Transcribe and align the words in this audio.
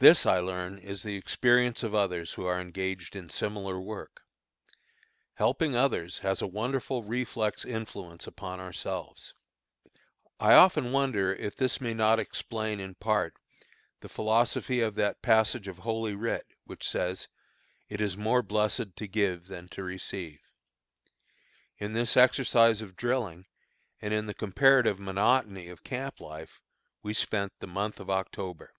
This 0.00 0.24
I 0.26 0.38
learn 0.38 0.78
is 0.78 1.02
the 1.02 1.16
experience 1.16 1.82
of 1.82 1.92
others 1.92 2.34
who 2.34 2.46
are 2.46 2.60
engaged 2.60 3.16
in 3.16 3.28
similar 3.28 3.80
work. 3.80 4.22
Helping 5.34 5.74
others 5.74 6.20
has 6.20 6.40
a 6.40 6.46
wonderful 6.46 7.02
reflex 7.02 7.64
influence 7.64 8.24
upon 8.24 8.60
ourselves. 8.60 9.34
I 10.38 10.54
often 10.54 10.92
wonder 10.92 11.34
if 11.34 11.56
this 11.56 11.80
may 11.80 11.94
no 11.94 12.12
explain 12.12 12.78
in 12.78 12.94
part 12.94 13.34
the 13.98 14.08
philosophy 14.08 14.80
of 14.80 14.94
that 14.94 15.20
passage 15.20 15.66
of 15.66 15.78
Holy 15.78 16.14
Writ, 16.14 16.46
which 16.62 16.86
says, 16.88 17.26
"It 17.88 18.00
is 18.00 18.16
more 18.16 18.44
blessed 18.44 18.94
to 18.98 19.08
give 19.08 19.48
than 19.48 19.68
to 19.70 19.82
receive." 19.82 20.38
In 21.78 21.94
this 21.94 22.16
exercise 22.16 22.80
of 22.82 22.94
drilling, 22.94 23.46
and 24.00 24.14
in 24.14 24.26
the 24.26 24.32
comparative 24.34 25.00
monotony 25.00 25.66
of 25.68 25.82
camp 25.82 26.20
life, 26.20 26.60
we 27.02 27.12
spent 27.12 27.52
the 27.58 27.66
month 27.66 27.98
of 27.98 28.08
October. 28.08 28.72